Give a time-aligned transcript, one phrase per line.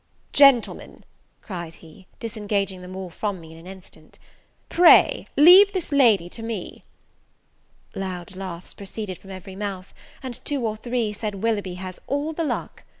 [0.33, 1.03] "Gentlemen,"
[1.43, 4.17] cried he, disengaging them all from me in an instant,
[4.67, 6.83] "pray leave this lady to me."
[7.93, 9.93] Loud laughs proceeded from every mouth,
[10.23, 12.83] and two or three said Willoughby has all the luck!